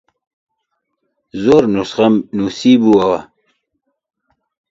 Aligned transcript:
زۆر 1.43 1.63
نوسخەم 1.73 2.15
نووسیبۆوە 2.37 3.19